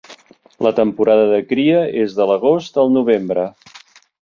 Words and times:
La 0.67 0.71
temporada 0.79 1.27
de 1.33 1.43
cria 1.51 1.85
és 2.07 2.19
de 2.21 2.29
l'agost 2.33 2.85
al 2.87 2.95
novembre. 2.99 3.49